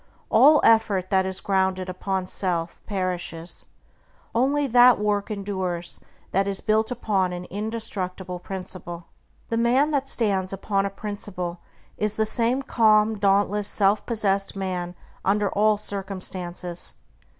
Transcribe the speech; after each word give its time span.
All 0.31 0.61
effort 0.63 1.11
that 1.11 1.27
is 1.27 1.39
grounded 1.39 1.87
upon 1.87 2.25
self, 2.25 2.81
perishes; 2.87 3.67
only 4.33 4.65
that 4.65 4.97
work 4.97 5.29
endures 5.29 6.01
that 6.31 6.47
is 6.47 6.59
built 6.59 6.89
upon 6.89 7.31
an 7.31 7.45
indestructible 7.51 8.39
principle. 8.39 9.05
The 9.49 9.57
man 9.57 9.91
that 9.91 10.07
stands 10.09 10.51
upon 10.51 10.87
a 10.87 10.89
principle 10.89 11.59
is 11.99 12.15
the 12.15 12.25
same 12.25 12.63
calm, 12.63 13.19
dauntless, 13.19 13.67
self 13.67 14.03
possessed 14.07 14.55
man 14.55 14.95
under 15.23 15.51
all 15.51 15.77
circumstances. 15.77 16.95